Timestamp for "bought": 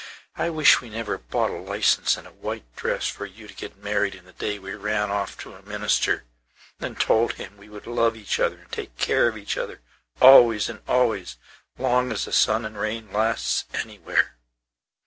1.19-1.51